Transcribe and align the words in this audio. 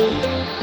Müzik 0.00 0.60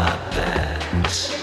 our 0.00 0.16
beds. 0.30 1.39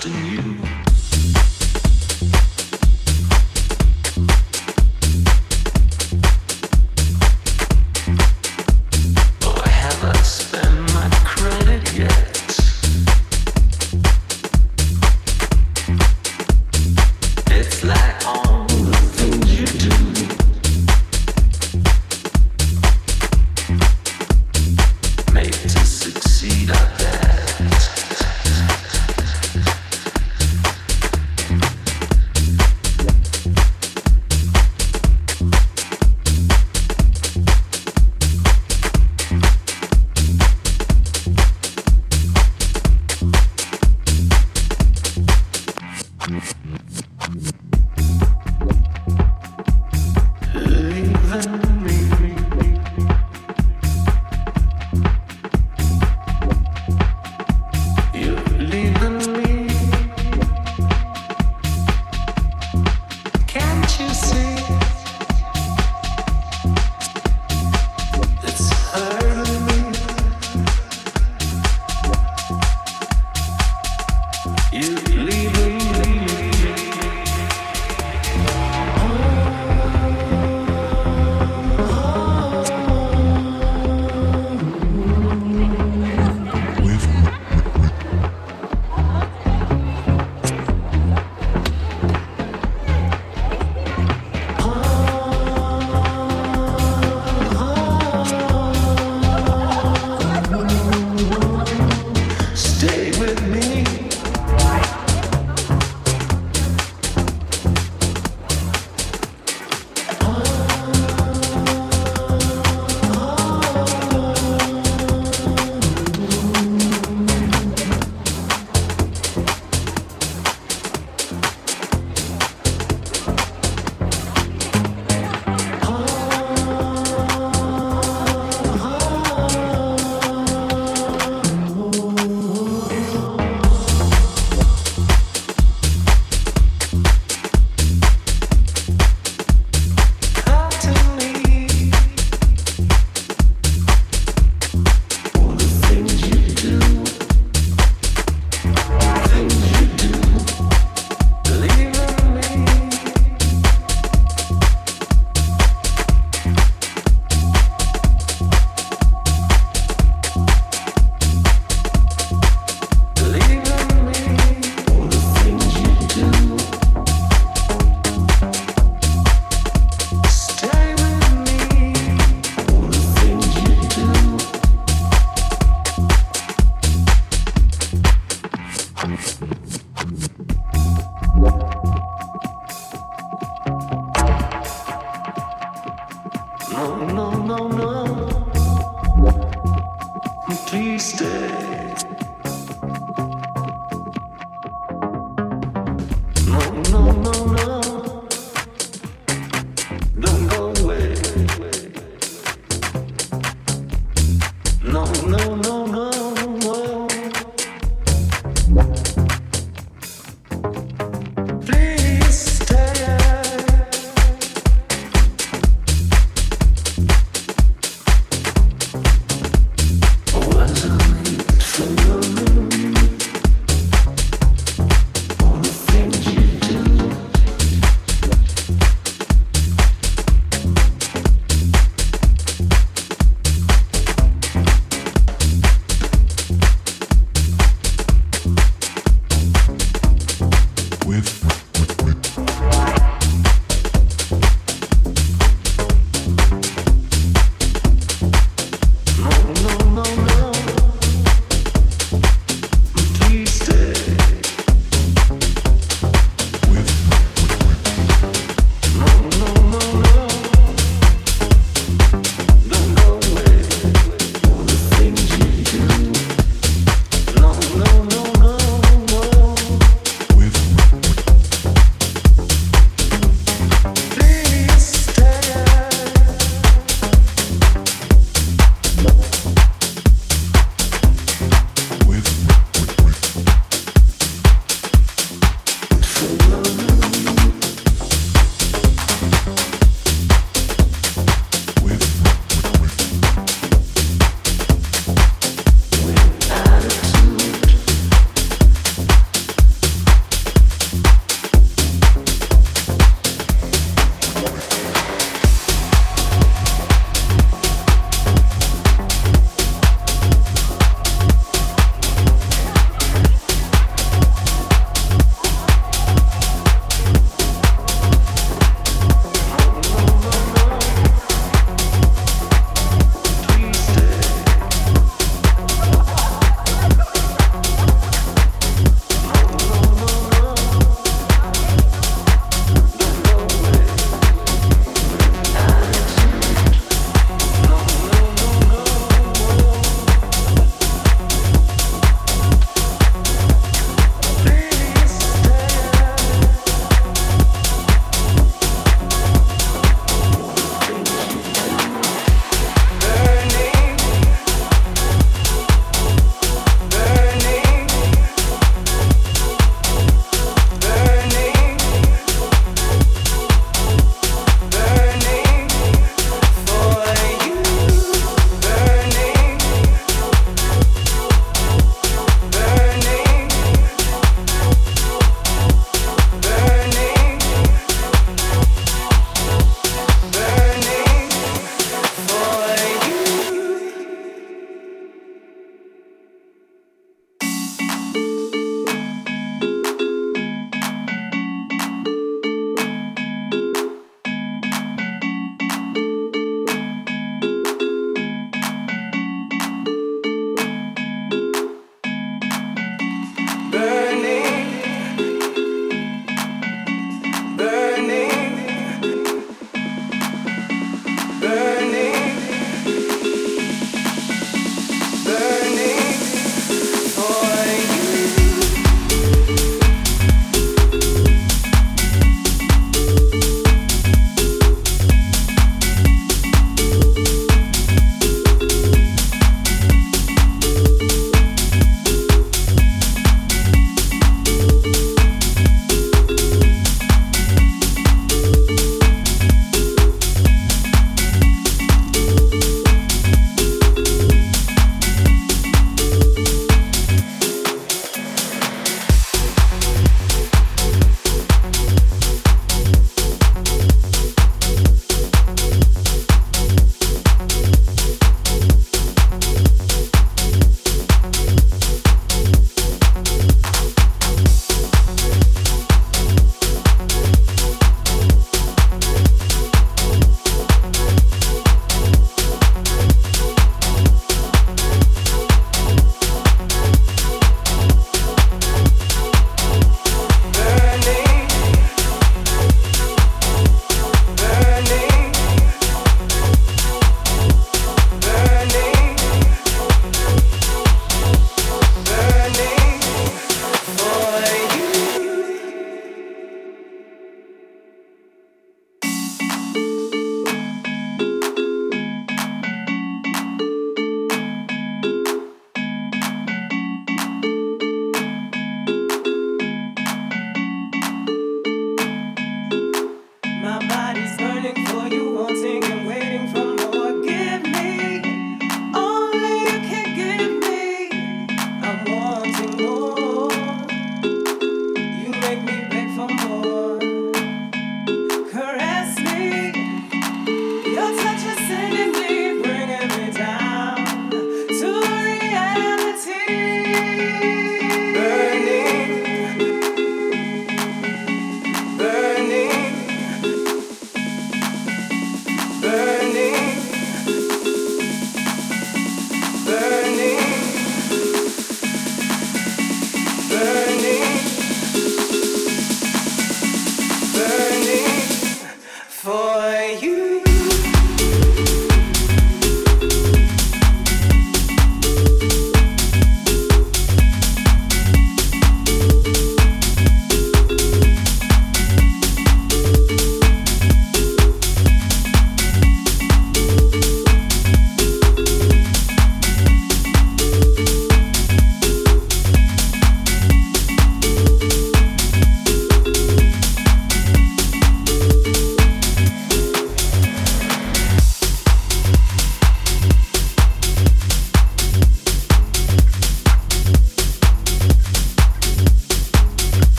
destiny. 0.00 0.27